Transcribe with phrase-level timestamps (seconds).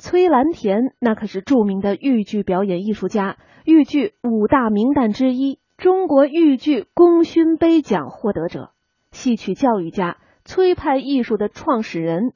[0.00, 8.70] 崔兰田那可是著名的豫剧表演艺术家，豫剧五大名旦之一，中国豫剧功勋杯奖获得者，
[9.10, 12.32] 戏曲教育家，崔派艺术的创始人。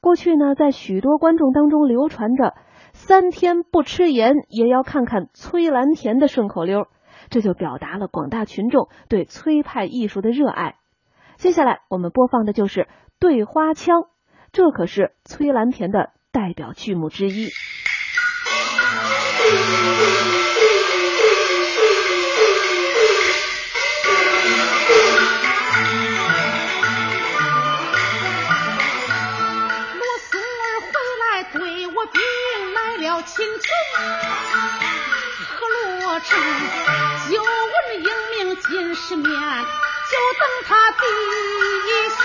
[0.00, 2.54] 过去呢，在许多观众当中流传着
[2.94, 6.86] “三天不吃盐也要看看崔兰田”的顺口溜，
[7.28, 10.76] 这就表达了广大群众对崔派艺术的热爱。
[11.36, 12.80] 接下来我们播放的就是
[13.20, 14.00] 《对花腔》，
[14.52, 17.50] 这可是崔兰田的代表剧目之一。
[29.96, 32.20] 罗松儿回来对我禀
[32.72, 33.68] 来了亲情
[35.48, 36.38] 和罗成，
[37.32, 38.06] 久闻英
[38.46, 39.32] 名尽世面，就
[40.38, 41.02] 等他弟
[42.16, 42.22] 兄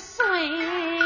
[0.00, 1.01] swing.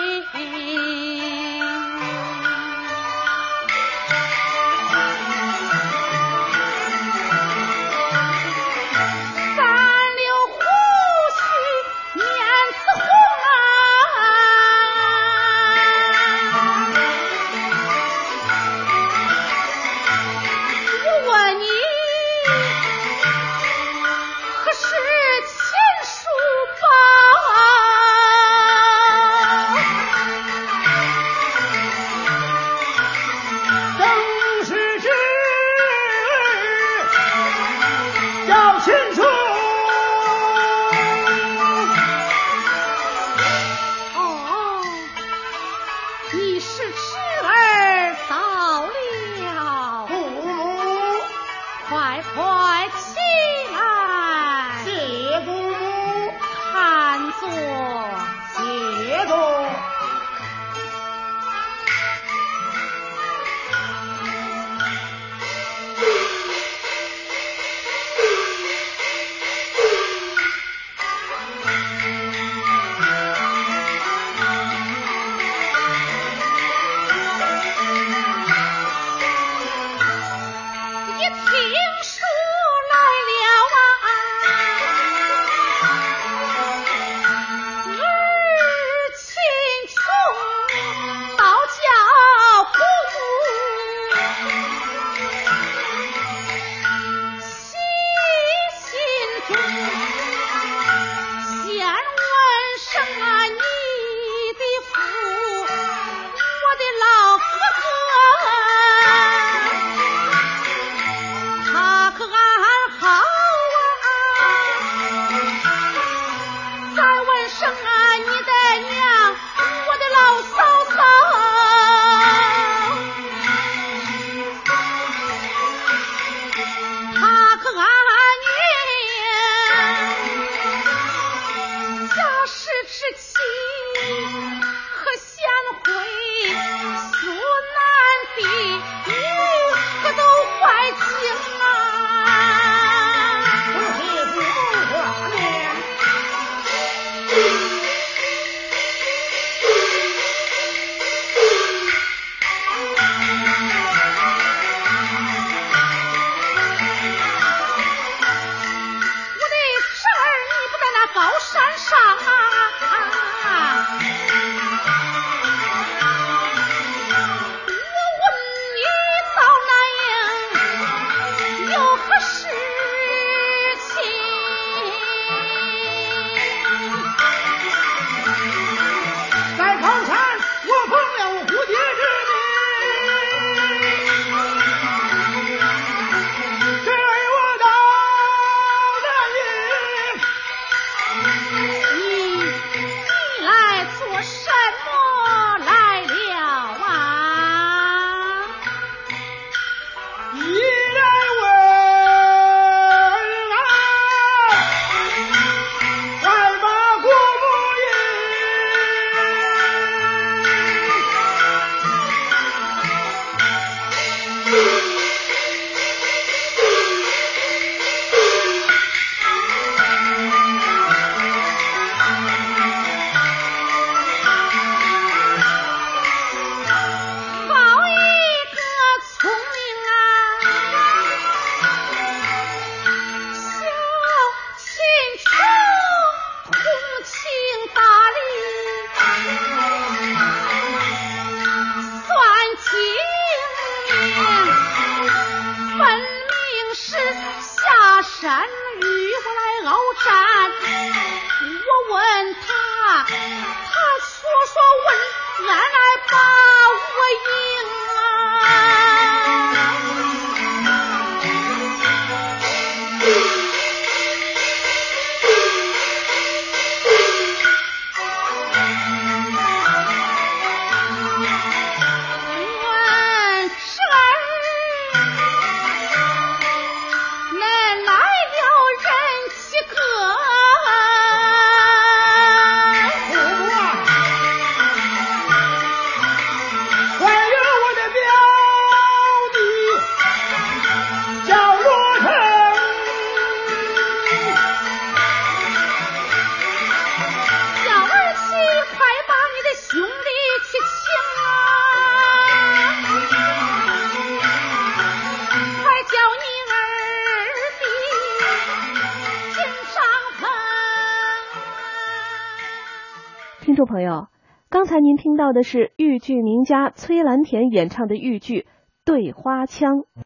[313.57, 314.09] 众朋友，
[314.51, 318.41] 刚才您听到的是豫剧名家崔兰田演唱的豫剧
[318.85, 319.79] 《对花腔》。